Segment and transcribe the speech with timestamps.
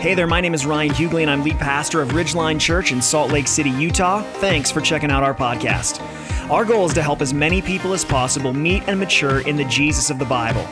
[0.00, 3.02] Hey there, my name is Ryan Hughley, and I'm lead pastor of Ridgeline Church in
[3.02, 4.22] Salt Lake City, Utah.
[4.34, 6.00] Thanks for checking out our podcast.
[6.48, 9.64] Our goal is to help as many people as possible meet and mature in the
[9.64, 10.62] Jesus of the Bible.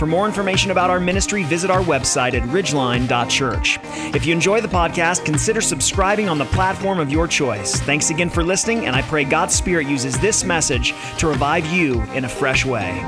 [0.00, 3.78] For more information about our ministry, visit our website at ridgeline.church.
[4.16, 7.76] If you enjoy the podcast, consider subscribing on the platform of your choice.
[7.82, 12.02] Thanks again for listening, and I pray God's Spirit uses this message to revive you
[12.14, 13.00] in a fresh way.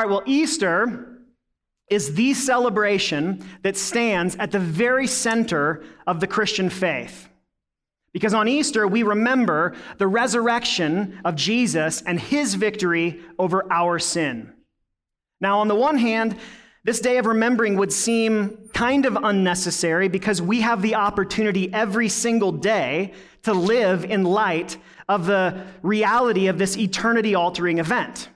[0.00, 1.18] All right, well, Easter
[1.90, 7.28] is the celebration that stands at the very center of the Christian faith.
[8.14, 14.54] Because on Easter, we remember the resurrection of Jesus and his victory over our sin.
[15.38, 16.34] Now, on the one hand,
[16.82, 22.08] this day of remembering would seem kind of unnecessary because we have the opportunity every
[22.08, 23.12] single day
[23.42, 24.78] to live in light
[25.10, 28.30] of the reality of this eternity altering event.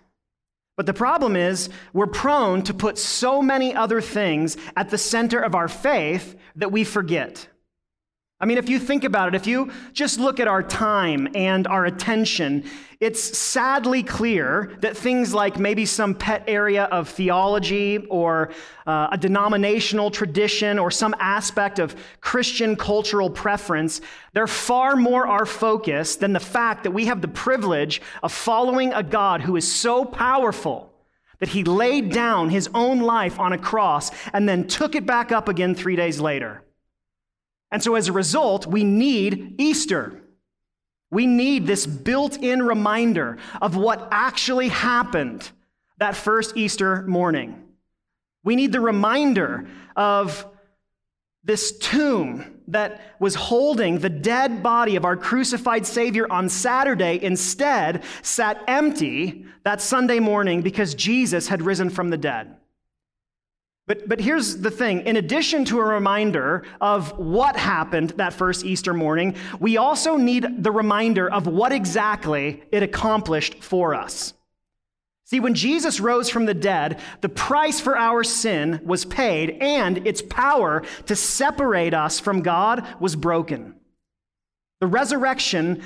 [0.76, 5.40] But the problem is, we're prone to put so many other things at the center
[5.40, 7.48] of our faith that we forget.
[8.40, 11.68] I mean, if you think about it, if you just look at our time and
[11.68, 12.64] our attention,
[12.98, 18.50] it's sadly clear that things like maybe some pet area of theology or
[18.86, 24.00] uh, a denominational tradition or some aspect of Christian cultural preference,
[24.32, 28.92] they're far more our focus than the fact that we have the privilege of following
[28.94, 30.92] a God who is so powerful
[31.38, 35.30] that he laid down his own life on a cross and then took it back
[35.30, 36.63] up again three days later.
[37.74, 40.22] And so as a result, we need Easter.
[41.10, 45.50] We need this built in reminder of what actually happened
[45.98, 47.64] that first Easter morning.
[48.44, 50.46] We need the reminder of
[51.42, 58.04] this tomb that was holding the dead body of our crucified Savior on Saturday instead
[58.22, 62.56] sat empty that Sunday morning because Jesus had risen from the dead.
[63.86, 68.64] But, but here's the thing in addition to a reminder of what happened that first
[68.64, 74.32] Easter morning, we also need the reminder of what exactly it accomplished for us.
[75.26, 80.06] See, when Jesus rose from the dead, the price for our sin was paid, and
[80.06, 83.74] its power to separate us from God was broken.
[84.80, 85.82] The resurrection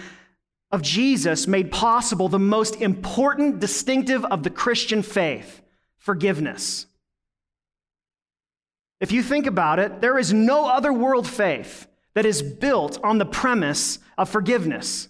[0.71, 5.63] of Jesus made possible the most important distinctive of the Christian faith
[5.97, 6.87] forgiveness.
[9.01, 13.19] If you think about it, there is no other world faith that is built on
[13.19, 15.09] the premise of forgiveness.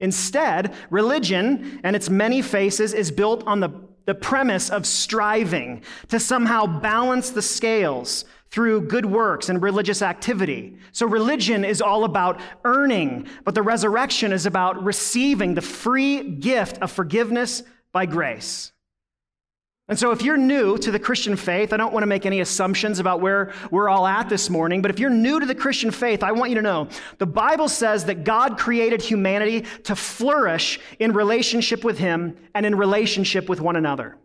[0.00, 3.70] Instead, religion and its many faces is built on the,
[4.06, 10.76] the premise of striving to somehow balance the scales through good works and religious activity.
[10.90, 16.78] So religion is all about earning, but the resurrection is about receiving the free gift
[16.78, 17.62] of forgiveness
[17.92, 18.72] by grace.
[19.90, 22.38] And so, if you're new to the Christian faith, I don't want to make any
[22.38, 25.90] assumptions about where we're all at this morning, but if you're new to the Christian
[25.90, 26.86] faith, I want you to know
[27.18, 32.76] the Bible says that God created humanity to flourish in relationship with Him and in
[32.76, 34.16] relationship with one another.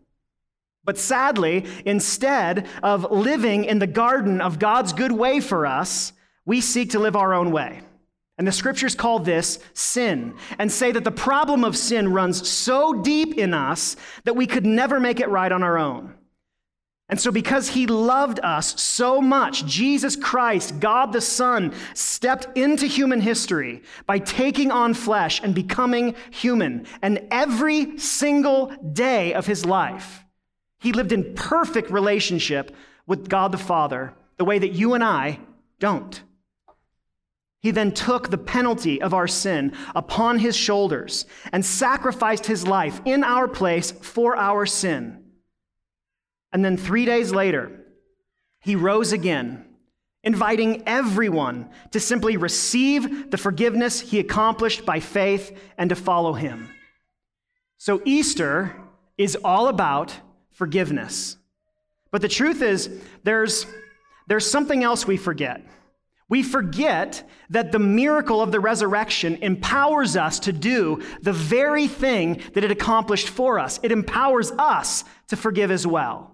[0.83, 6.13] But sadly, instead of living in the garden of God's good way for us,
[6.45, 7.81] we seek to live our own way.
[8.37, 12.93] And the scriptures call this sin and say that the problem of sin runs so
[12.93, 16.13] deep in us that we could never make it right on our own.
[17.07, 22.87] And so, because he loved us so much, Jesus Christ, God the Son, stepped into
[22.87, 26.87] human history by taking on flesh and becoming human.
[27.03, 30.25] And every single day of his life,
[30.79, 32.75] he lived in perfect relationship
[33.05, 35.39] with God the Father, the way that you and I
[35.79, 36.19] don't.
[37.65, 43.01] He then took the penalty of our sin upon his shoulders and sacrificed his life
[43.05, 45.23] in our place for our sin.
[46.53, 47.71] And then three days later,
[48.59, 49.65] he rose again,
[50.21, 56.69] inviting everyone to simply receive the forgiveness he accomplished by faith and to follow him.
[57.77, 58.79] So Easter
[59.17, 60.13] is all about
[60.51, 61.37] forgiveness.
[62.11, 62.91] But the truth is,
[63.23, 63.65] there's,
[64.27, 65.65] there's something else we forget.
[66.27, 72.41] We forget that the miracle of the resurrection empowers us to do the very thing
[72.53, 73.79] that it accomplished for us.
[73.83, 76.31] It empowers us to forgive as well.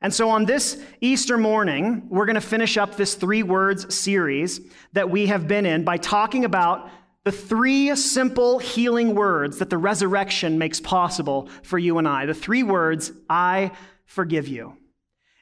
[0.00, 4.60] And so on this Easter morning, we're going to finish up this three words series
[4.92, 6.90] that we have been in by talking about
[7.24, 12.26] the three simple healing words that the resurrection makes possible for you and I.
[12.26, 13.72] The three words, I
[14.04, 14.76] forgive you.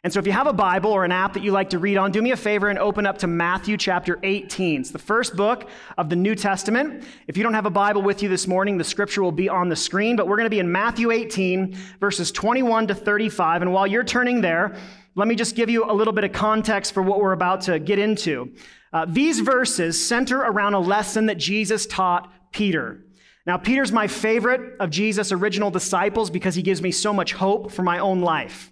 [0.05, 1.97] And so if you have a Bible or an app that you like to read
[1.97, 4.83] on, do me a favor and open up to Matthew chapter 18.
[4.83, 5.67] It's the first book
[5.97, 7.05] of the New Testament.
[7.27, 9.71] If you don't have a Bible with you this morning, the scripture will be on
[9.71, 13.63] the screen, but we're going to be in Matthew 18, verses 21 to 35.
[13.63, 14.77] And while you're turning there,
[15.15, 17.79] let me just give you a little bit of context for what we're about to
[17.79, 18.53] get into.
[18.93, 23.03] Uh, these verses center around a lesson that Jesus taught Peter.
[23.47, 27.73] Now, Peter's my favorite of Jesus' original disciples because he gives me so much hope
[27.73, 28.71] for my own life.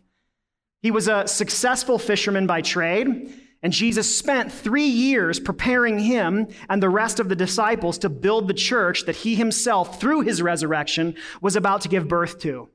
[0.83, 3.33] He was a successful fisherman by trade,
[3.63, 8.49] and Jesus spent three years preparing him and the rest of the disciples to build
[8.49, 12.69] the church that he himself, through his resurrection, was about to give birth to.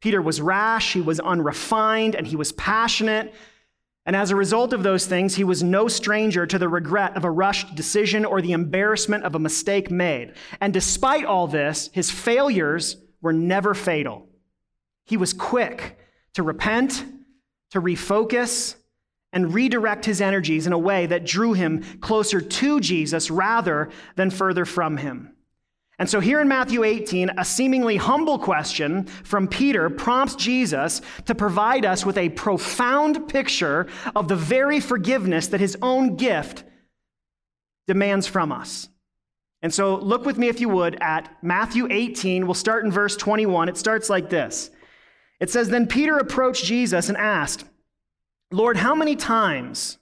[0.00, 3.32] Peter was rash, he was unrefined, and he was passionate.
[4.04, 7.24] And as a result of those things, he was no stranger to the regret of
[7.24, 10.34] a rushed decision or the embarrassment of a mistake made.
[10.60, 14.28] And despite all this, his failures were never fatal.
[15.04, 15.98] He was quick
[16.34, 17.04] to repent
[17.76, 18.74] to refocus
[19.32, 24.30] and redirect his energies in a way that drew him closer to Jesus rather than
[24.30, 25.32] further from him.
[25.98, 31.34] And so, here in Matthew 18, a seemingly humble question from Peter prompts Jesus to
[31.34, 36.64] provide us with a profound picture of the very forgiveness that his own gift
[37.86, 38.88] demands from us.
[39.62, 42.46] And so, look with me, if you would, at Matthew 18.
[42.46, 43.68] We'll start in verse 21.
[43.70, 44.70] It starts like this
[45.40, 47.64] it says, Then Peter approached Jesus and asked,
[48.50, 49.98] Lord, how many times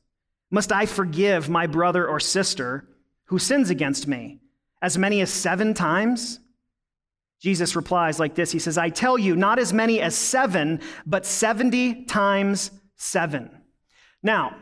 [0.50, 2.88] must I forgive my brother or sister
[3.26, 4.40] who sins against me?
[4.82, 6.40] As many as seven times?
[7.40, 11.26] Jesus replies like this He says, I tell you, not as many as seven, but
[11.26, 13.50] 70 times seven.
[14.22, 14.56] Now,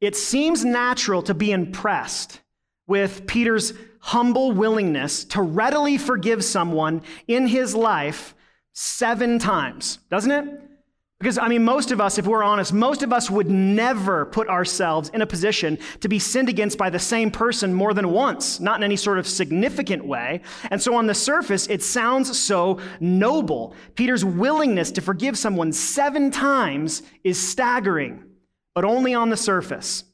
[0.00, 2.40] it seems natural to be impressed
[2.86, 8.34] with Peter's humble willingness to readily forgive someone in his life
[8.78, 10.44] seven times, doesn't it?
[11.18, 14.48] Because, I mean, most of us, if we're honest, most of us would never put
[14.48, 18.60] ourselves in a position to be sinned against by the same person more than once,
[18.60, 20.42] not in any sort of significant way.
[20.70, 23.74] And so, on the surface, it sounds so noble.
[23.94, 28.22] Peter's willingness to forgive someone seven times is staggering,
[28.74, 30.04] but only on the surface.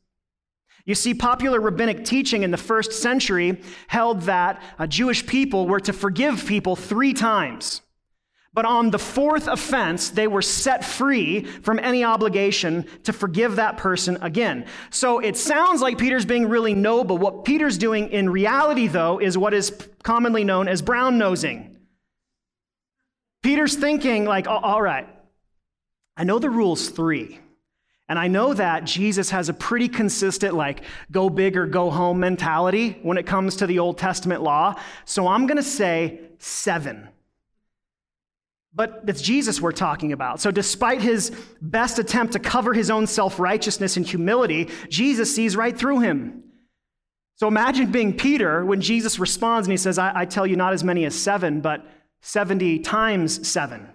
[0.85, 5.81] You see, popular rabbinic teaching in the first century held that uh, Jewish people were
[5.81, 7.83] to forgive people three times.
[8.55, 13.79] But on the fourth offense, they were set free from any obligation to forgive that
[13.79, 14.67] person again.
[14.91, 17.17] So it sounds like Peter's being really noble.
[17.17, 19.73] What Peter's doing in reality, though, is what is
[20.03, 21.79] commonly known as brown nosing.
[23.43, 25.09] Peter's thinking, like, all right,
[26.17, 27.41] I know the rule's three.
[28.09, 32.21] And I know that Jesus has a pretty consistent, like, go big or go home
[32.21, 34.75] mentality when it comes to the Old Testament law.
[35.07, 37.09] So I'm going to say seven.
[38.75, 40.41] But it's Jesus we're talking about.
[40.41, 41.31] So, despite his
[41.61, 46.45] best attempt to cover his own self righteousness and humility, Jesus sees right through him.
[47.37, 50.73] So, imagine being Peter when Jesus responds and he says, I, I tell you not
[50.73, 51.85] as many as seven, but
[52.23, 53.89] 70 times seven.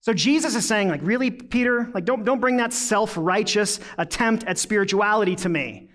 [0.00, 1.90] So, Jesus is saying, like, really, Peter?
[1.94, 5.88] Like, don't, don't bring that self righteous attempt at spirituality to me.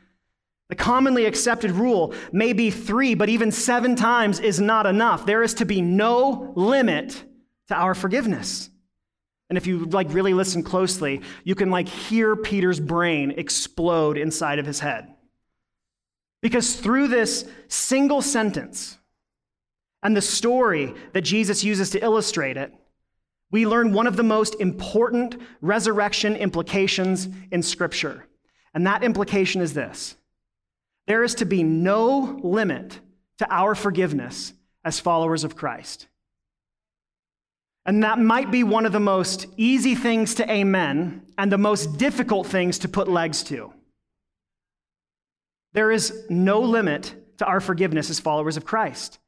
[0.69, 5.27] The commonly accepted rule may be three, but even seven times is not enough.
[5.27, 7.23] There is to be no limit
[7.67, 8.69] to our forgiveness.
[9.49, 14.59] And if you like really listen closely, you can like hear Peter's brain explode inside
[14.59, 15.13] of his head.
[16.41, 18.97] Because through this single sentence
[20.01, 22.73] and the story that Jesus uses to illustrate it,
[23.51, 28.25] we learn one of the most important resurrection implications in Scripture.
[28.73, 30.15] And that implication is this
[31.05, 32.99] there is to be no limit
[33.37, 34.53] to our forgiveness
[34.83, 36.07] as followers of Christ.
[37.85, 41.97] And that might be one of the most easy things to amen and the most
[41.97, 43.73] difficult things to put legs to.
[45.73, 49.19] There is no limit to our forgiveness as followers of Christ.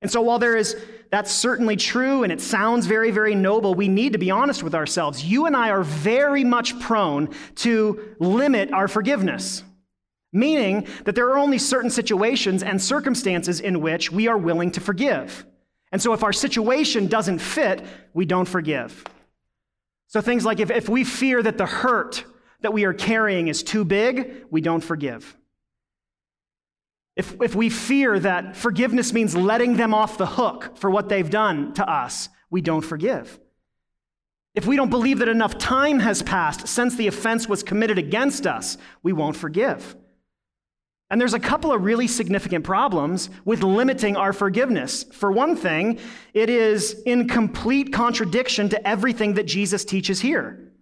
[0.00, 0.76] And so, while there is,
[1.10, 4.74] that's certainly true and it sounds very, very noble, we need to be honest with
[4.74, 5.24] ourselves.
[5.24, 9.62] You and I are very much prone to limit our forgiveness,
[10.32, 14.80] meaning that there are only certain situations and circumstances in which we are willing to
[14.80, 15.46] forgive.
[15.94, 19.04] And so if our situation doesn't fit, we don't forgive.
[20.08, 22.24] So things like if, if we fear that the hurt
[22.62, 25.36] that we are carrying is too big, we don't forgive.
[27.14, 31.30] If, if we fear that forgiveness means letting them off the hook for what they've
[31.30, 33.38] done to us, we don't forgive.
[34.52, 38.48] If we don't believe that enough time has passed since the offense was committed against
[38.48, 39.94] us, we won't forgive.
[41.14, 45.04] And there's a couple of really significant problems with limiting our forgiveness.
[45.04, 46.00] For one thing,
[46.32, 50.72] it is in complete contradiction to everything that Jesus teaches here.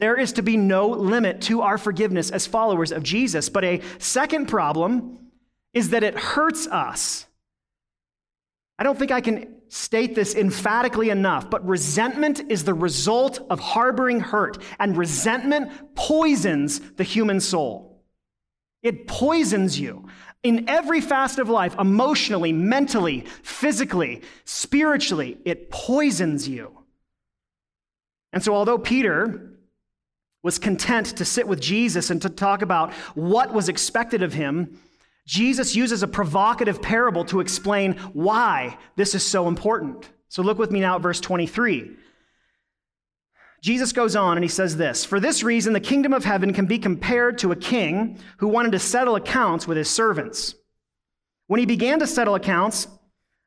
[0.00, 3.50] There is to be no limit to our forgiveness as followers of Jesus.
[3.50, 5.18] But a second problem
[5.74, 7.26] is that it hurts us.
[8.78, 13.60] I don't think I can state this emphatically enough, but resentment is the result of
[13.60, 17.87] harboring hurt, and resentment poisons the human soul.
[18.82, 20.08] It poisons you
[20.42, 25.38] in every facet of life emotionally, mentally, physically, spiritually.
[25.44, 26.78] It poisons you.
[28.32, 29.52] And so, although Peter
[30.42, 34.78] was content to sit with Jesus and to talk about what was expected of him,
[35.26, 40.08] Jesus uses a provocative parable to explain why this is so important.
[40.28, 41.96] So look with me now at verse 23.
[43.60, 46.66] Jesus goes on and he says this For this reason, the kingdom of heaven can
[46.66, 50.54] be compared to a king who wanted to settle accounts with his servants.
[51.48, 52.86] When he began to settle accounts,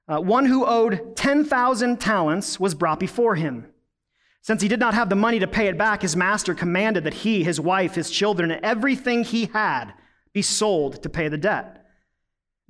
[0.08, 3.68] uh, one who owed 10,000 talents was brought before him.
[4.42, 7.14] Since he did not have the money to pay it back, his master commanded that
[7.14, 9.94] he, his wife, his children, and everything he had
[10.34, 11.86] be sold to pay the debt.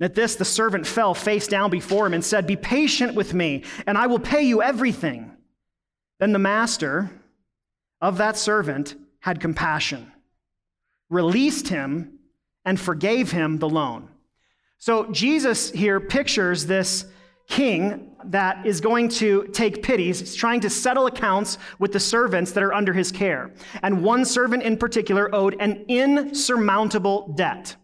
[0.00, 3.64] At this, the servant fell face down before him and said, Be patient with me,
[3.86, 5.30] and I will pay you everything.
[6.18, 7.10] Then the master
[8.02, 10.12] of that servant had compassion,
[11.08, 12.18] released him,
[12.64, 14.08] and forgave him the loan.
[14.78, 17.06] So Jesus here pictures this
[17.48, 20.06] king that is going to take pity.
[20.06, 23.52] He's trying to settle accounts with the servants that are under his care.
[23.82, 27.76] And one servant in particular owed an insurmountable debt.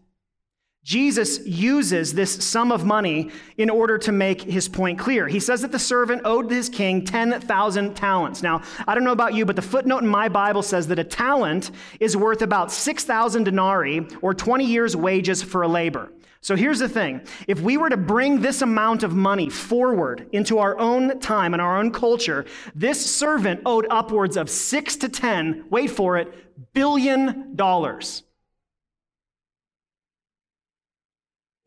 [0.83, 5.27] Jesus uses this sum of money in order to make his point clear.
[5.27, 8.41] He says that the servant owed his king 10,000 talents.
[8.41, 11.03] Now, I don't know about you, but the footnote in my Bible says that a
[11.03, 16.11] talent is worth about 6,000 denarii or 20 years' wages for a labor.
[16.41, 20.59] So here's the thing if we were to bring this amount of money forward into
[20.59, 25.65] our own time and our own culture, this servant owed upwards of six to 10,
[25.69, 28.23] wait for it, billion dollars.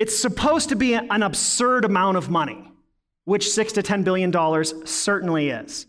[0.03, 2.69] It's supposed to be an absurd amount of money,
[3.25, 5.87] which six to ten billion dollars certainly is.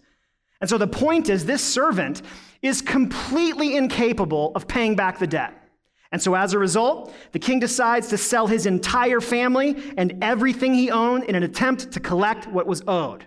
[0.62, 2.22] And so the point is, this servant
[2.62, 5.60] is completely incapable of paying back the debt.
[6.12, 10.75] And so as a result, the king decides to sell his entire family and everything
[10.75, 13.25] he owned in an attempt to collect what was owed.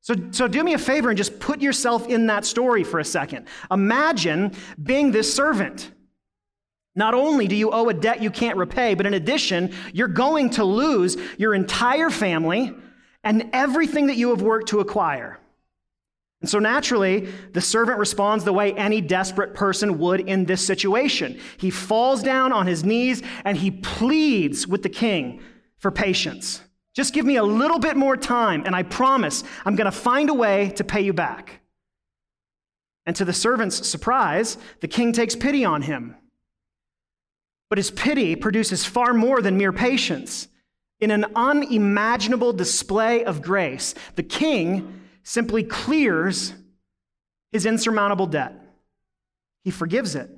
[0.00, 3.04] So, so do me a favor and just put yourself in that story for a
[3.04, 3.46] second.
[3.70, 5.92] Imagine being this servant.
[6.98, 10.50] Not only do you owe a debt you can't repay, but in addition, you're going
[10.50, 12.74] to lose your entire family
[13.22, 15.38] and everything that you have worked to acquire.
[16.40, 21.38] And so naturally, the servant responds the way any desperate person would in this situation.
[21.56, 25.40] He falls down on his knees and he pleads with the king
[25.78, 26.62] for patience.
[26.94, 30.30] Just give me a little bit more time, and I promise I'm going to find
[30.30, 31.60] a way to pay you back.
[33.06, 36.16] And to the servant's surprise, the king takes pity on him.
[37.68, 40.48] But his pity produces far more than mere patience.
[41.00, 46.54] In an unimaginable display of grace, the king simply clears
[47.52, 48.54] his insurmountable debt.
[49.64, 50.30] He forgives it.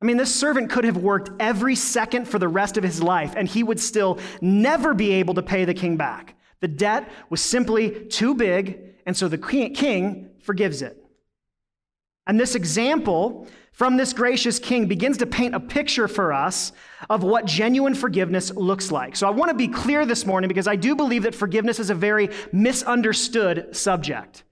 [0.00, 3.34] I mean, this servant could have worked every second for the rest of his life,
[3.36, 6.36] and he would still never be able to pay the king back.
[6.60, 11.05] The debt was simply too big, and so the king forgives it.
[12.26, 16.72] And this example from this gracious king begins to paint a picture for us
[17.10, 19.14] of what genuine forgiveness looks like.
[19.14, 21.90] So I want to be clear this morning because I do believe that forgiveness is
[21.90, 24.44] a very misunderstood subject.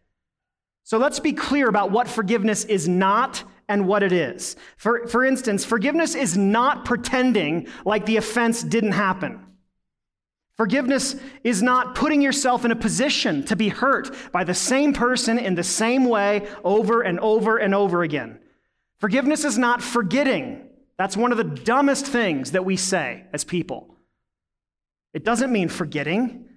[0.83, 4.57] So let's be clear about what forgiveness is not and what it is.
[4.77, 9.44] For, for instance, forgiveness is not pretending like the offense didn't happen.
[10.57, 15.39] Forgiveness is not putting yourself in a position to be hurt by the same person
[15.39, 18.39] in the same way over and over and over again.
[18.99, 20.69] Forgiveness is not forgetting.
[20.97, 23.97] That's one of the dumbest things that we say as people.
[25.13, 26.49] It doesn't mean forgetting.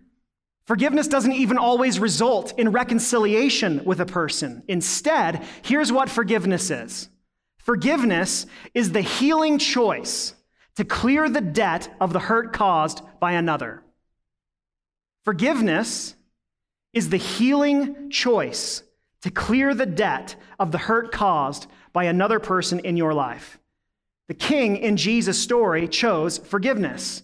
[0.66, 4.64] Forgiveness doesn't even always result in reconciliation with a person.
[4.68, 7.10] Instead, here's what forgiveness is
[7.58, 10.36] forgiveness is the healing choice
[10.76, 13.84] to clear the debt of the hurt caused by another.
[15.28, 16.16] Forgiveness
[16.94, 18.82] is the healing choice
[19.24, 23.60] to clear the debt of the hurt caused by another person in your life.
[24.30, 27.24] The king in Jesus' story chose forgiveness.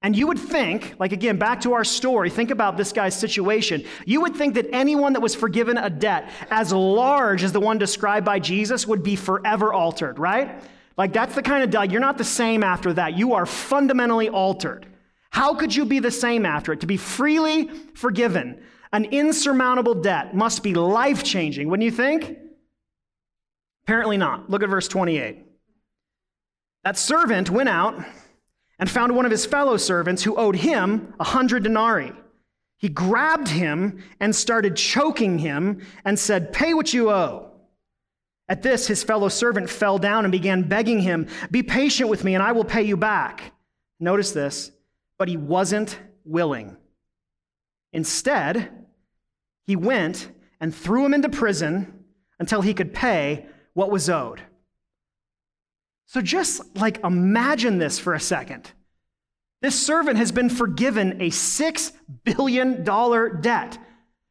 [0.00, 3.84] And you would think, like again, back to our story, think about this guy's situation.
[4.06, 7.76] You would think that anyone that was forgiven a debt as large as the one
[7.76, 10.62] described by Jesus would be forever altered, right?
[10.96, 13.12] Like that's the kind of debt, you're not the same after that.
[13.12, 14.86] You are fundamentally altered.
[15.30, 16.80] How could you be the same after it?
[16.80, 22.36] To be freely forgiven, an insurmountable debt must be life changing, wouldn't you think?
[23.84, 24.50] Apparently not.
[24.50, 25.44] Look at verse 28.
[26.84, 28.04] That servant went out
[28.78, 32.12] and found one of his fellow servants who owed him a hundred denarii.
[32.78, 37.52] He grabbed him and started choking him and said, Pay what you owe.
[38.48, 42.34] At this, his fellow servant fell down and began begging him, Be patient with me
[42.34, 43.52] and I will pay you back.
[44.00, 44.72] Notice this,
[45.20, 46.78] but he wasn't willing.
[47.92, 48.70] Instead,
[49.66, 50.30] he went
[50.62, 52.04] and threw him into prison
[52.38, 54.40] until he could pay what was owed.
[56.06, 58.72] So just like imagine this for a second.
[59.60, 61.92] This servant has been forgiven a $6
[62.24, 62.82] billion
[63.42, 63.76] debt,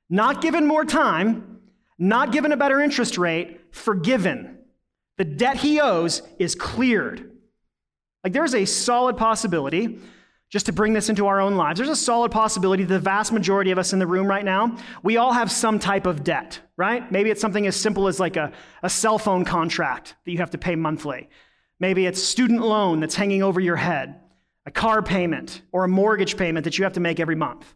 [0.10, 1.60] not given more time,
[2.00, 4.58] not given a better interest rate, forgiven.
[5.20, 7.30] The debt he owes is cleared.
[8.24, 10.00] Like there's a solid possibility,
[10.50, 13.32] just to bring this into our own lives, there's a solid possibility that the vast
[13.32, 16.60] majority of us in the room right now, we all have some type of debt,
[16.76, 17.12] right?
[17.12, 18.52] Maybe it's something as simple as like a,
[18.82, 21.30] a cell phone contract that you have to pay monthly.
[21.80, 24.16] Maybe it's student loan that's hanging over your head
[24.66, 27.74] a car payment or a mortgage payment that you have to make every month.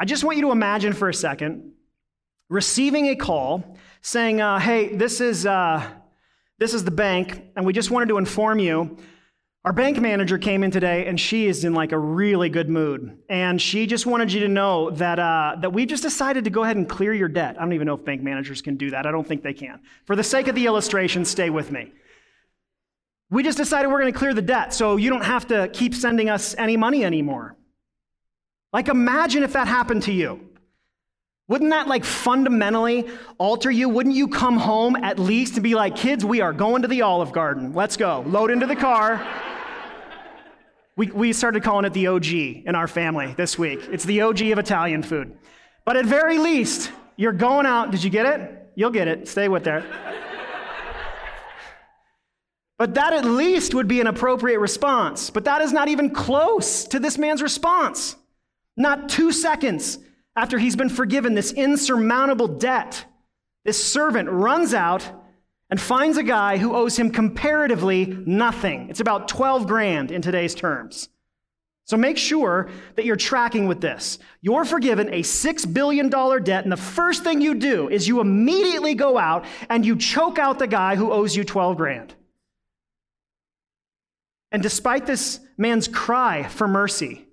[0.00, 1.72] I just want you to imagine for a second
[2.48, 5.86] receiving a call saying, uh, "Hey, this is uh,
[6.58, 8.96] this is the bank, and we just wanted to inform you."
[9.64, 13.18] Our bank manager came in today and she is in like a really good mood.
[13.28, 16.64] And she just wanted you to know that, uh, that we just decided to go
[16.64, 17.56] ahead and clear your debt.
[17.56, 19.06] I don't even know if bank managers can do that.
[19.06, 19.78] I don't think they can.
[20.04, 21.92] For the sake of the illustration, stay with me.
[23.30, 25.94] We just decided we're going to clear the debt so you don't have to keep
[25.94, 27.56] sending us any money anymore.
[28.72, 30.40] Like, imagine if that happened to you.
[31.46, 33.88] Wouldn't that like fundamentally alter you?
[33.88, 37.02] Wouldn't you come home at least and be like, kids, we are going to the
[37.02, 37.74] Olive Garden.
[37.74, 38.24] Let's go.
[38.26, 39.24] Load into the car.
[40.96, 43.80] We, we started calling it the OG in our family this week.
[43.90, 45.36] It's the OG of Italian food.
[45.84, 47.90] But at very least, you're going out.
[47.90, 48.70] Did you get it?
[48.74, 49.26] You'll get it.
[49.28, 49.84] Stay with there.
[52.78, 55.30] But that at least would be an appropriate response.
[55.30, 58.16] But that is not even close to this man's response.
[58.76, 59.98] Not two seconds
[60.34, 63.04] after he's been forgiven this insurmountable debt,
[63.64, 65.10] this servant runs out
[65.72, 68.90] and finds a guy who owes him comparatively nothing.
[68.90, 71.08] It's about 12 grand in today's terms.
[71.86, 74.18] So make sure that you're tracking with this.
[74.42, 78.92] You're forgiven a $6 billion debt, and the first thing you do is you immediately
[78.92, 82.14] go out and you choke out the guy who owes you 12 grand.
[84.50, 87.26] And despite this man's cry for mercy,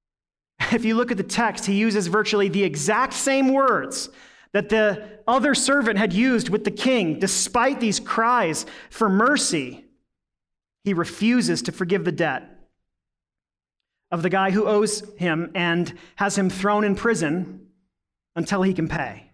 [0.72, 4.08] if you look at the text, he uses virtually the exact same words
[4.52, 7.18] that the other servant had used with the king.
[7.18, 9.84] Despite these cries for mercy,
[10.84, 12.48] he refuses to forgive the debt
[14.10, 17.66] of the guy who owes him and has him thrown in prison
[18.34, 19.30] until he can pay.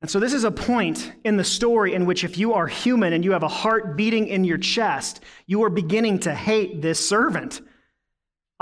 [0.00, 3.12] And so, this is a point in the story in which, if you are human
[3.12, 7.08] and you have a heart beating in your chest, you are beginning to hate this
[7.08, 7.60] servant.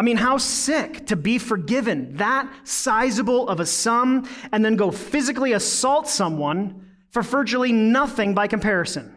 [0.00, 4.90] I mean, how sick to be forgiven that sizable of a sum and then go
[4.90, 9.14] physically assault someone for virtually nothing by comparison.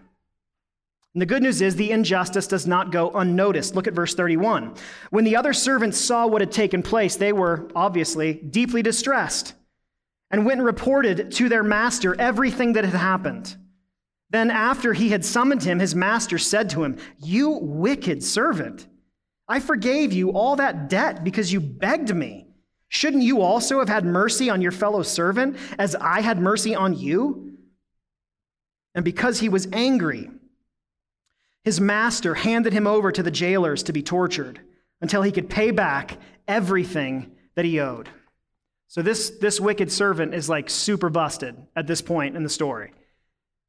[1.14, 3.76] And the good news is the injustice does not go unnoticed.
[3.76, 4.76] Look at verse 31.
[5.10, 9.54] When the other servants saw what had taken place, they were obviously deeply distressed
[10.32, 13.56] and went and reported to their master everything that had happened.
[14.32, 18.86] Then, after he had summoned him, his master said to him, You wicked servant,
[19.48, 22.48] I forgave you all that debt because you begged me.
[22.88, 26.98] Shouldn't you also have had mercy on your fellow servant as I had mercy on
[26.98, 27.58] you?
[28.96, 30.30] And because he was angry,
[31.64, 34.60] his master handed him over to the jailers to be tortured
[35.02, 38.10] until he could pay back everything that he owed.
[38.88, 42.94] So this, this wicked servant is like super busted at this point in the story.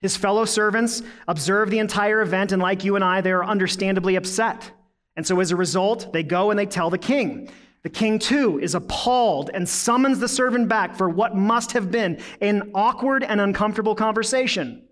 [0.03, 4.17] His fellow servants observe the entire event, and like you and I, they are understandably
[4.17, 4.71] upset.
[5.17, 7.51] And so as a result, they go and they tell the king.
[7.83, 12.21] The king, too, is appalled and summons the servant back for what must have been
[12.41, 14.89] an awkward and uncomfortable conversation.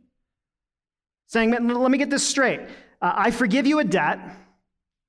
[1.26, 2.60] Saying, Let me get this straight.
[3.00, 4.18] Uh, I forgive you a debt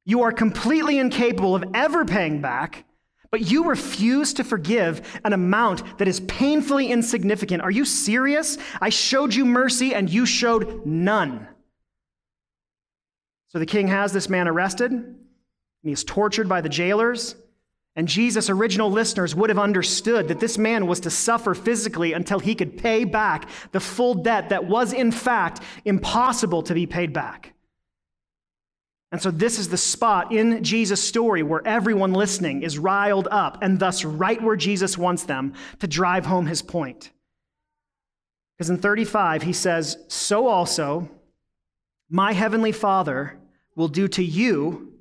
[0.06, 2.86] you are completely incapable of ever paying back
[3.34, 7.64] but you refuse to forgive an amount that is painfully insignificant.
[7.64, 8.60] Are you serious?
[8.80, 11.48] I showed you mercy and you showed none.
[13.54, 15.16] So the king has this man arrested, and
[15.84, 17.36] he is tortured by the jailers.
[17.96, 22.40] And Jesus' original listeners would have understood that this man was to suffer physically until
[22.40, 27.14] he could pay back the full debt that was, in fact, impossible to be paid
[27.14, 27.54] back.
[29.12, 33.60] And so, this is the spot in Jesus' story where everyone listening is riled up,
[33.62, 37.12] and thus right where Jesus wants them to drive home his point.
[38.58, 41.12] Because in 35, he says, So also
[42.10, 43.38] my heavenly Father
[43.76, 44.94] will do to you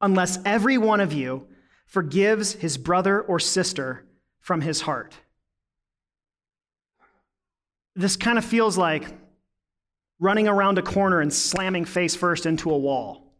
[0.00, 1.46] unless every one of you
[1.86, 4.06] forgives his brother or sister
[4.40, 5.14] from his heart.
[7.96, 9.04] This kind of feels like
[10.20, 13.30] running around a corner and slamming face first into a wall.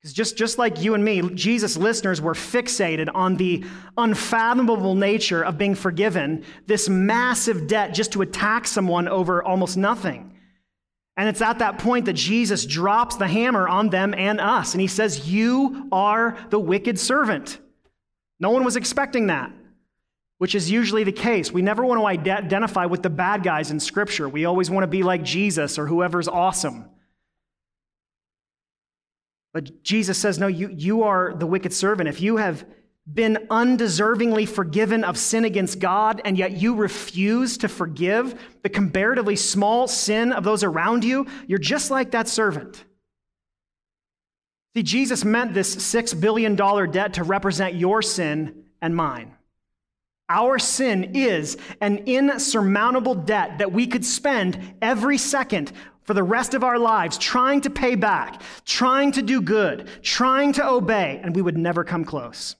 [0.00, 3.64] Because just, just like you and me, Jesus' listeners were fixated on the
[3.96, 10.35] unfathomable nature of being forgiven, this massive debt just to attack someone over almost nothing.
[11.16, 14.74] And it's at that point that Jesus drops the hammer on them and us.
[14.74, 17.58] And he says, You are the wicked servant.
[18.38, 19.50] No one was expecting that,
[20.38, 21.50] which is usually the case.
[21.50, 24.28] We never want to identify with the bad guys in Scripture.
[24.28, 26.90] We always want to be like Jesus or whoever's awesome.
[29.54, 32.10] But Jesus says, No, you, you are the wicked servant.
[32.10, 32.66] If you have
[33.12, 39.36] been undeservingly forgiven of sin against God, and yet you refuse to forgive the comparatively
[39.36, 42.84] small sin of those around you, you're just like that servant.
[44.74, 49.34] See, Jesus meant this $6 billion debt to represent your sin and mine.
[50.28, 56.54] Our sin is an insurmountable debt that we could spend every second for the rest
[56.54, 61.34] of our lives trying to pay back, trying to do good, trying to obey, and
[61.34, 62.56] we would never come close.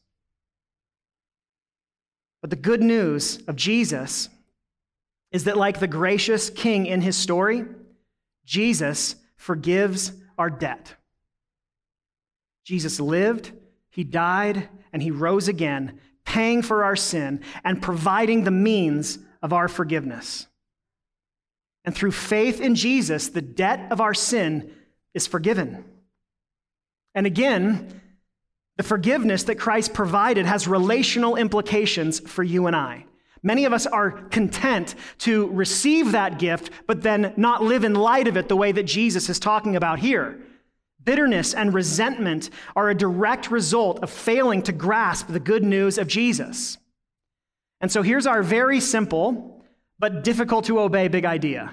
[2.47, 4.29] But the good news of Jesus
[5.33, 7.65] is that, like the gracious king in his story,
[8.45, 10.95] Jesus forgives our debt.
[12.65, 13.51] Jesus lived,
[13.91, 19.53] he died, and he rose again, paying for our sin and providing the means of
[19.53, 20.47] our forgiveness.
[21.85, 24.71] And through faith in Jesus, the debt of our sin
[25.15, 25.85] is forgiven.
[27.13, 28.03] And again,
[28.77, 33.07] the forgiveness that Christ provided has relational implications for you and I.
[33.43, 38.29] Many of us are content to receive that gift, but then not live in light
[38.29, 40.41] of it the way that Jesus is talking about here.
[41.05, 46.09] Bitterness and resentment are a direct result of failing to grasp the good news of
[46.09, 46.79] Jesus.
[47.81, 49.63] And so here's our very simple
[49.99, 51.73] but difficult to obey big idea.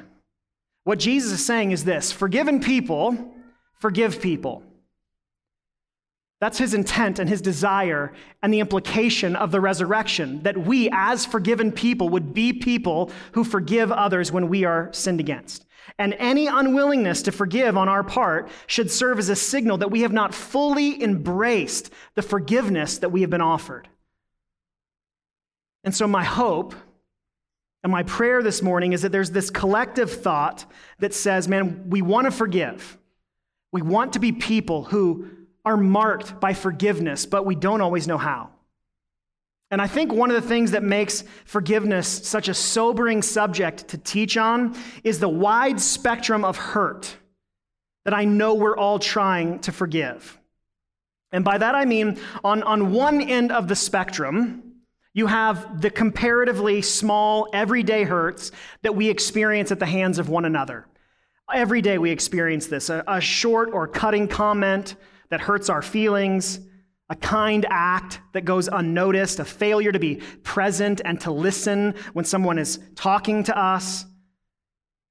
[0.84, 3.34] What Jesus is saying is this forgiven people
[3.80, 4.64] forgive people.
[6.44, 11.26] That's his intent and his desire and the implication of the resurrection that we, as
[11.26, 15.66] forgiven people, would be people who forgive others when we are sinned against.
[15.98, 20.02] And any unwillingness to forgive on our part should serve as a signal that we
[20.02, 23.88] have not fully embraced the forgiveness that we have been offered.
[25.86, 26.76] And so, my hope
[27.84, 30.66] and my prayer this morning is that there's this collective thought
[31.00, 32.98] that says, man, we want to forgive.
[33.72, 35.30] We want to be people who
[35.66, 38.50] are marked by forgiveness, but we don't always know how.
[39.72, 43.98] And I think one of the things that makes forgiveness such a sobering subject to
[43.98, 47.16] teach on is the wide spectrum of hurt
[48.06, 50.38] that I know we're all trying to forgive.
[51.32, 54.74] And by that I mean, on, on one end of the spectrum,
[55.14, 58.52] you have the comparatively small, everyday hurts
[58.84, 60.86] that we experience at the hands of one another.
[61.52, 64.96] Every day we experience this a, a short or cutting comment,
[65.34, 66.60] that hurts our feelings,
[67.10, 72.24] a kind act that goes unnoticed, a failure to be present and to listen when
[72.24, 74.06] someone is talking to us.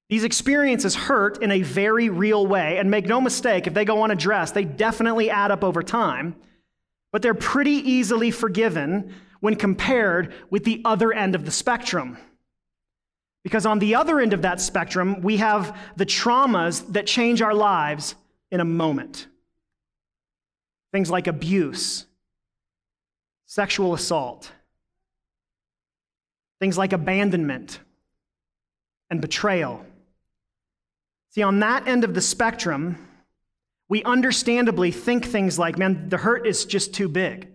[0.08, 4.04] These experiences hurt in a very real way, and make no mistake, if they go
[4.04, 6.36] unaddressed, they definitely add up over time,
[7.10, 12.16] but they're pretty easily forgiven when compared with the other end of the spectrum.
[13.42, 17.54] Because on the other end of that spectrum, we have the traumas that change our
[17.54, 18.14] lives
[18.52, 19.26] in a moment.
[20.92, 22.06] Things like abuse,
[23.46, 24.52] sexual assault,
[26.60, 27.80] things like abandonment
[29.10, 29.84] and betrayal.
[31.30, 33.08] See, on that end of the spectrum,
[33.88, 37.48] we understandably think things like, man, the hurt is just too big.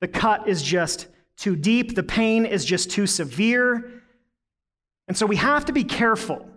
[0.00, 1.94] The cut is just too deep.
[1.94, 4.02] The pain is just too severe.
[5.06, 6.48] And so we have to be careful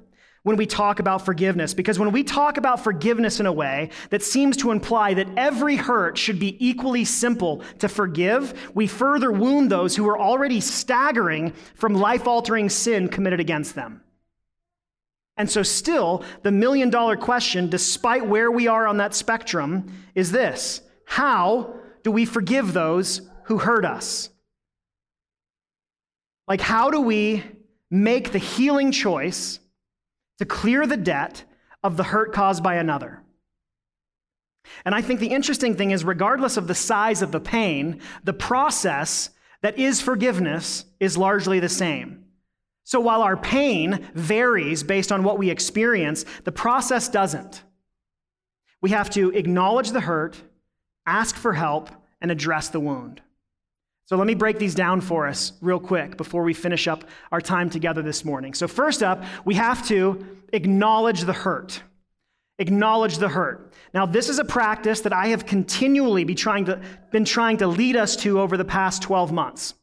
[0.43, 1.73] when we talk about forgiveness.
[1.73, 5.75] Because when we talk about forgiveness in a way that seems to imply that every
[5.75, 11.53] hurt should be equally simple to forgive, we further wound those who are already staggering
[11.75, 14.01] from life altering sin committed against them.
[15.37, 20.31] And so, still, the million dollar question, despite where we are on that spectrum, is
[20.31, 24.29] this How do we forgive those who hurt us?
[26.47, 27.43] Like, how do we
[27.89, 29.59] make the healing choice
[30.41, 31.43] to clear the debt
[31.83, 33.21] of the hurt caused by another.
[34.83, 38.33] And I think the interesting thing is, regardless of the size of the pain, the
[38.33, 39.29] process
[39.61, 42.25] that is forgiveness is largely the same.
[42.85, 47.61] So while our pain varies based on what we experience, the process doesn't.
[48.81, 50.41] We have to acknowledge the hurt,
[51.05, 53.21] ask for help, and address the wound.
[54.11, 57.39] So let me break these down for us real quick before we finish up our
[57.39, 58.53] time together this morning.
[58.53, 61.81] So, first up, we have to acknowledge the hurt.
[62.59, 63.71] Acknowledge the hurt.
[63.93, 67.67] Now, this is a practice that I have continually be trying to, been trying to
[67.67, 69.75] lead us to over the past 12 months.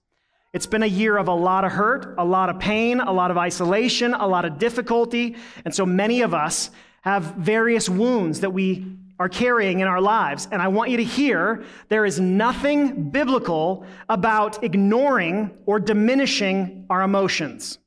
[0.53, 3.31] It's been a year of a lot of hurt, a lot of pain, a lot
[3.31, 5.37] of isolation, a lot of difficulty.
[5.65, 6.69] And so many of us
[7.01, 8.85] have various wounds that we
[9.19, 10.49] are carrying in our lives.
[10.51, 17.03] And I want you to hear there is nothing biblical about ignoring or diminishing our
[17.03, 17.79] emotions.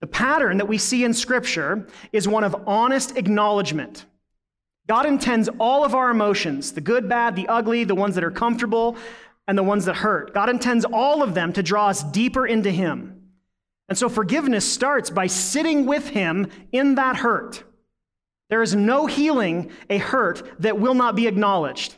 [0.00, 4.04] The pattern that we see in Scripture is one of honest acknowledgement.
[4.86, 8.30] God intends all of our emotions, the good, bad, the ugly, the ones that are
[8.30, 8.98] comfortable,
[9.48, 10.34] and the ones that hurt.
[10.34, 13.22] God intends all of them to draw us deeper into Him.
[13.88, 17.64] And so forgiveness starts by sitting with Him in that hurt.
[18.54, 21.96] There is no healing a hurt that will not be acknowledged.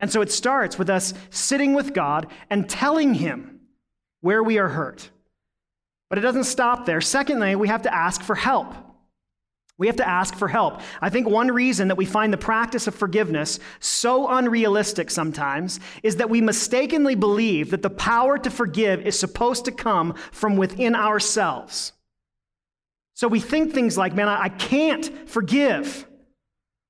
[0.00, 3.60] And so it starts with us sitting with God and telling Him
[4.20, 5.08] where we are hurt.
[6.10, 7.00] But it doesn't stop there.
[7.00, 8.74] Secondly, we have to ask for help.
[9.78, 10.82] We have to ask for help.
[11.00, 16.16] I think one reason that we find the practice of forgiveness so unrealistic sometimes is
[16.16, 20.94] that we mistakenly believe that the power to forgive is supposed to come from within
[20.94, 21.94] ourselves.
[23.22, 26.08] So we think things like, man, I can't forgive.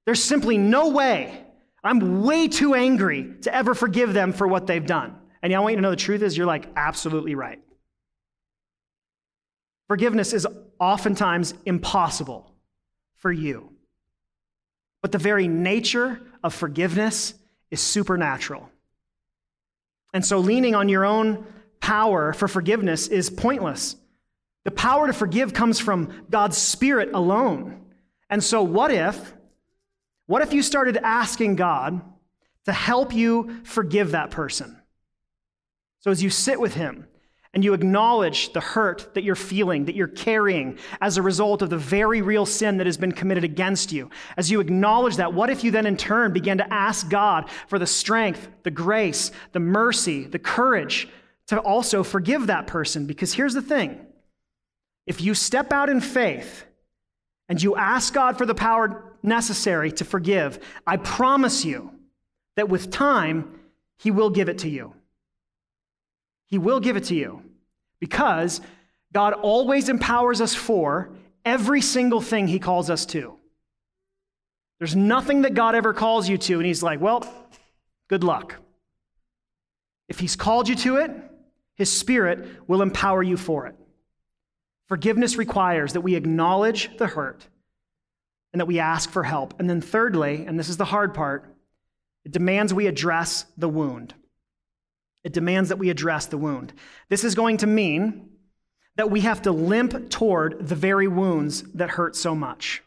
[0.06, 1.44] There's simply no way.
[1.84, 5.14] I'm way too angry to ever forgive them for what they've done.
[5.42, 7.60] And I want you to know the truth is, you're like absolutely right.
[9.88, 10.46] Forgiveness is
[10.80, 12.50] oftentimes impossible
[13.16, 13.68] for you.
[15.02, 17.34] But the very nature of forgiveness
[17.70, 18.70] is supernatural.
[20.14, 21.44] And so leaning on your own
[21.80, 23.96] power for forgiveness is pointless.
[24.64, 27.80] The power to forgive comes from God's Spirit alone.
[28.30, 29.34] And so, what if,
[30.26, 32.00] what if you started asking God
[32.64, 34.80] to help you forgive that person?
[36.00, 37.08] So, as you sit with Him
[37.52, 41.70] and you acknowledge the hurt that you're feeling, that you're carrying as a result of
[41.70, 45.50] the very real sin that has been committed against you, as you acknowledge that, what
[45.50, 49.60] if you then in turn began to ask God for the strength, the grace, the
[49.60, 51.08] mercy, the courage
[51.48, 53.06] to also forgive that person?
[53.06, 54.06] Because here's the thing
[55.06, 56.64] if you step out in faith
[57.48, 61.92] and you ask God for the power necessary to forgive, I promise you
[62.56, 63.60] that with time,
[63.98, 64.94] He will give it to you.
[66.46, 67.42] He will give it to you
[67.98, 68.60] because
[69.12, 71.10] God always empowers us for
[71.44, 73.36] every single thing He calls us to.
[74.78, 77.24] There's nothing that God ever calls you to, and He's like, well,
[78.08, 78.56] good luck.
[80.08, 81.10] If He's called you to it,
[81.74, 83.76] His Spirit will empower you for it.
[84.88, 87.46] Forgiveness requires that we acknowledge the hurt
[88.52, 89.58] and that we ask for help.
[89.58, 91.54] And then, thirdly, and this is the hard part,
[92.24, 94.14] it demands we address the wound.
[95.24, 96.72] It demands that we address the wound.
[97.08, 98.28] This is going to mean
[98.96, 102.82] that we have to limp toward the very wounds that hurt so much.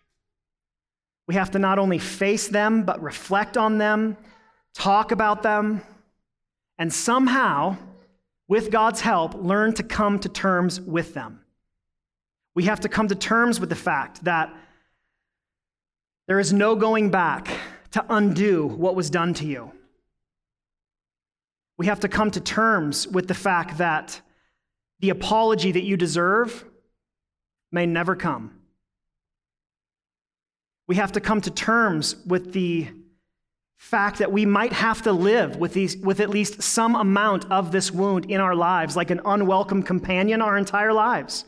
[1.27, 4.17] We have to not only face them, but reflect on them,
[4.75, 5.81] talk about them,
[6.77, 7.77] and somehow,
[8.47, 11.41] with God's help, learn to come to terms with them.
[12.55, 14.51] We have to come to terms with the fact that
[16.27, 17.49] there is no going back
[17.91, 19.71] to undo what was done to you.
[21.77, 24.21] We have to come to terms with the fact that
[25.01, 26.65] the apology that you deserve
[27.71, 28.59] may never come.
[30.87, 32.87] We have to come to terms with the
[33.77, 37.71] fact that we might have to live with, these, with at least some amount of
[37.71, 41.43] this wound in our lives, like an unwelcome companion our entire lives.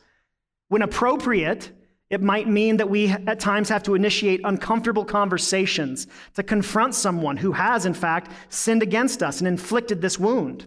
[0.70, 1.72] When appropriate,
[2.10, 7.38] it might mean that we at times have to initiate uncomfortable conversations to confront someone
[7.38, 10.66] who has, in fact, sinned against us and inflicted this wound.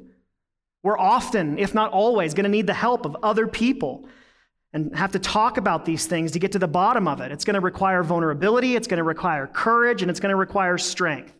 [0.82, 4.06] We're often, if not always, going to need the help of other people
[4.72, 7.32] and have to talk about these things to get to the bottom of it.
[7.32, 10.78] It's going to require vulnerability, it's going to require courage, and it's going to require
[10.78, 11.34] strength.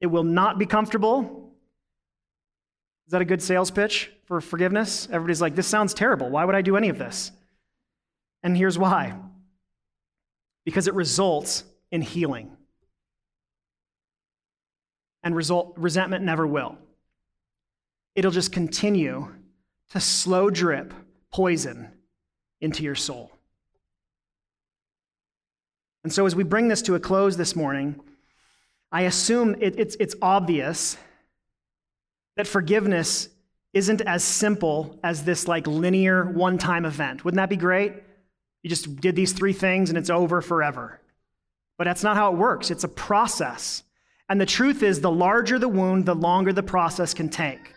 [0.00, 1.52] It will not be comfortable.
[3.06, 5.08] Is that a good sales pitch for forgiveness?
[5.10, 6.28] Everybody's like, this sounds terrible.
[6.28, 7.32] Why would I do any of this?
[8.46, 9.12] And here's why
[10.64, 12.56] because it results in healing.
[15.24, 16.78] And result, resentment never will.
[18.14, 19.34] It'll just continue
[19.90, 20.94] to slow drip
[21.32, 21.88] poison
[22.60, 23.32] into your soul.
[26.04, 27.98] And so, as we bring this to a close this morning,
[28.92, 30.96] I assume it, it's, it's obvious
[32.36, 33.28] that forgiveness
[33.72, 37.24] isn't as simple as this like linear one time event.
[37.24, 37.94] Wouldn't that be great?
[38.66, 41.00] You just did these three things and it's over forever.
[41.78, 42.72] But that's not how it works.
[42.72, 43.84] It's a process.
[44.28, 47.72] And the truth is, the larger the wound, the longer the process can take.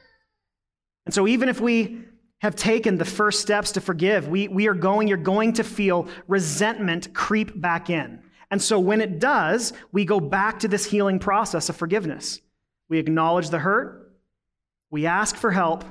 [1.06, 2.06] And so, even if we
[2.39, 6.08] have taken the first steps to forgive, we, we are going, you're going to feel
[6.28, 8.23] resentment creep back in.
[8.49, 12.39] And so, when it does, we go back to this healing process of forgiveness.
[12.89, 14.12] We acknowledge the hurt,
[14.89, 15.86] we ask for help,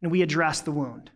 [0.00, 1.10] and we address the wound.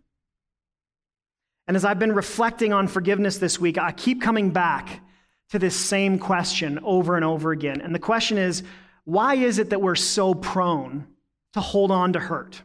[1.68, 5.02] And as I've been reflecting on forgiveness this week, I keep coming back
[5.50, 7.82] to this same question over and over again.
[7.82, 8.62] And the question is
[9.04, 11.06] why is it that we're so prone
[11.52, 12.62] to hold on to hurt?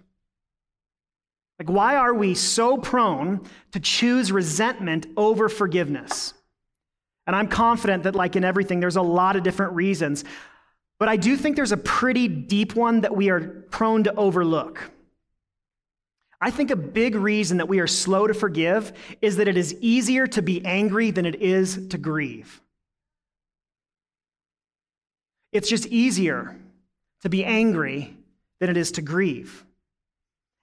[1.59, 6.33] Like, why are we so prone to choose resentment over forgiveness?
[7.27, 10.23] And I'm confident that, like in everything, there's a lot of different reasons.
[10.99, 14.92] But I do think there's a pretty deep one that we are prone to overlook.
[16.43, 19.77] I think a big reason that we are slow to forgive is that it is
[19.79, 22.59] easier to be angry than it is to grieve.
[25.53, 26.59] It's just easier
[27.21, 28.17] to be angry
[28.59, 29.63] than it is to grieve.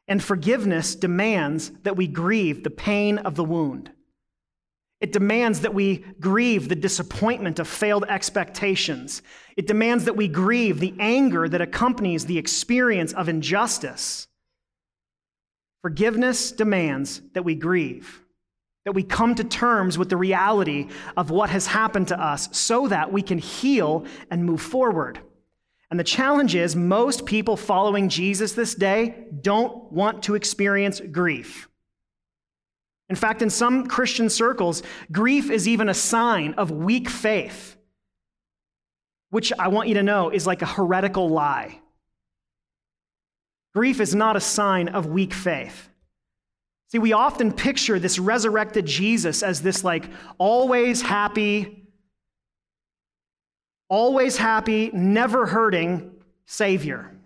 [0.06, 3.90] And forgiveness demands that we grieve the pain of the wound.
[5.00, 9.22] It demands that we grieve the disappointment of failed expectations.
[9.56, 14.26] It demands that we grieve the anger that accompanies the experience of injustice.
[15.82, 18.22] Forgiveness demands that we grieve,
[18.84, 22.88] that we come to terms with the reality of what has happened to us so
[22.88, 25.20] that we can heal and move forward.
[25.90, 31.68] And the challenge is most people following Jesus this day don't want to experience grief.
[33.08, 37.76] In fact, in some Christian circles, grief is even a sign of weak faith,
[39.30, 41.79] which I want you to know is like a heretical lie.
[43.74, 45.88] Grief is not a sign of weak faith.
[46.88, 51.86] See, we often picture this resurrected Jesus as this like always happy,
[53.88, 56.10] always happy, never hurting
[56.46, 57.16] Savior.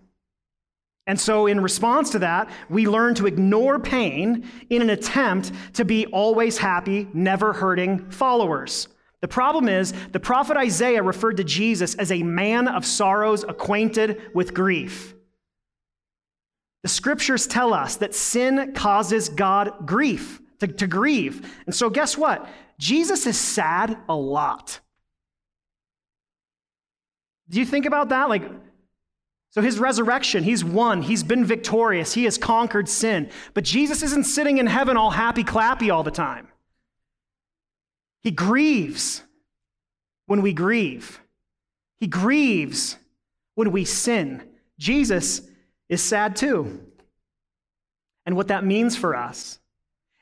[1.07, 5.85] And so, in response to that, we learn to ignore pain in an attempt to
[5.85, 8.87] be always happy, never hurting followers.
[9.21, 14.21] The problem is, the prophet Isaiah referred to Jesus as a man of sorrows acquainted
[14.35, 15.14] with grief.
[16.85, 21.51] The scriptures tell us that sin causes God grief, to, to grieve.
[21.65, 22.47] And so, guess what?
[22.77, 24.81] Jesus is sad a lot.
[27.49, 28.29] Do you think about that?
[28.29, 28.43] Like,
[29.49, 33.31] so his resurrection, he's won, he's been victorious, he has conquered sin.
[33.55, 36.49] But Jesus isn't sitting in heaven all happy clappy all the time.
[38.21, 39.23] He grieves
[40.27, 41.19] when we grieve,
[41.99, 42.97] he grieves
[43.55, 44.43] when we sin.
[44.77, 45.41] Jesus
[45.89, 46.81] is sad too.
[48.25, 49.59] And what that means for us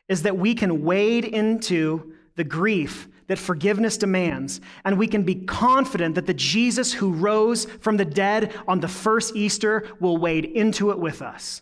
[0.09, 5.35] is that we can wade into the grief that forgiveness demands, and we can be
[5.35, 10.43] confident that the Jesus who rose from the dead on the first Easter will wade
[10.43, 11.61] into it with us.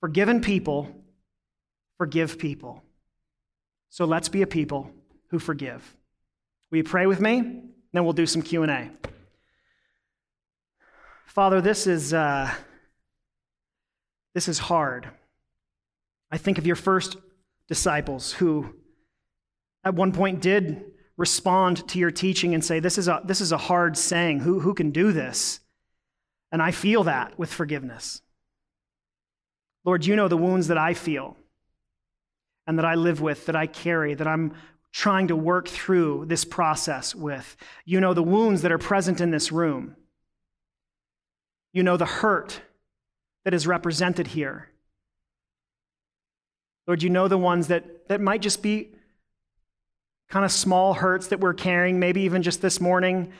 [0.00, 0.88] Forgiven people
[1.98, 2.82] forgive people.
[3.90, 4.90] So let's be a people
[5.28, 5.94] who forgive.
[6.70, 7.64] Will you pray with me?
[7.92, 8.90] Then we'll do some Q&A.
[11.30, 12.50] Father, this is, uh,
[14.34, 15.08] this is hard.
[16.28, 17.16] I think of your first
[17.68, 18.74] disciples who
[19.84, 23.52] at one point did respond to your teaching and say, This is a, this is
[23.52, 24.40] a hard saying.
[24.40, 25.60] Who, who can do this?
[26.50, 28.22] And I feel that with forgiveness.
[29.84, 31.36] Lord, you know the wounds that I feel
[32.66, 34.54] and that I live with, that I carry, that I'm
[34.90, 37.56] trying to work through this process with.
[37.84, 39.94] You know the wounds that are present in this room.
[41.72, 42.60] You know the hurt
[43.44, 44.68] that is represented here.
[46.86, 48.90] Lord, you know the ones that, that might just be
[50.28, 53.32] kind of small hurts that we're carrying, maybe even just this morning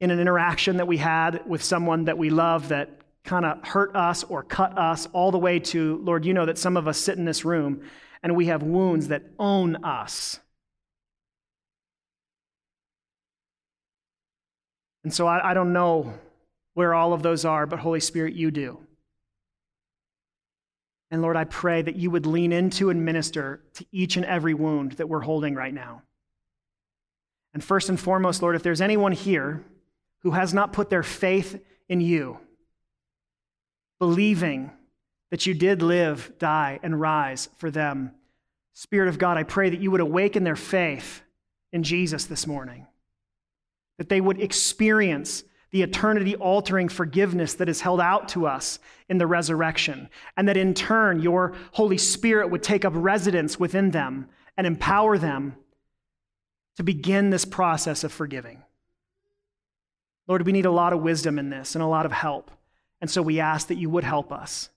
[0.00, 3.94] in an interaction that we had with someone that we love that kind of hurt
[3.94, 6.98] us or cut us, all the way to, Lord, you know that some of us
[6.98, 7.82] sit in this room
[8.22, 10.40] and we have wounds that own us.
[15.04, 16.14] And so I, I don't know
[16.74, 18.78] where all of those are, but Holy Spirit, you do.
[21.10, 24.54] And Lord, I pray that you would lean into and minister to each and every
[24.54, 26.02] wound that we're holding right now.
[27.52, 29.64] And first and foremost, Lord, if there's anyone here
[30.20, 32.38] who has not put their faith in you,
[33.98, 34.70] believing
[35.30, 38.12] that you did live, die, and rise for them,
[38.72, 41.22] Spirit of God, I pray that you would awaken their faith
[41.72, 42.86] in Jesus this morning,
[43.98, 49.18] that they would experience the eternity altering forgiveness that is held out to us in
[49.18, 54.28] the resurrection, and that in turn your Holy Spirit would take up residence within them
[54.56, 55.56] and empower them
[56.76, 58.62] to begin this process of forgiving.
[60.26, 62.50] Lord, we need a lot of wisdom in this and a lot of help.
[63.00, 64.70] And so we ask that you would help us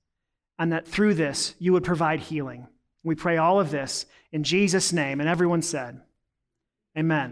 [0.57, 2.67] and that through this you would provide healing.
[3.03, 5.19] We pray all of this in Jesus' name.
[5.19, 6.01] And everyone said,
[6.97, 7.31] Amen.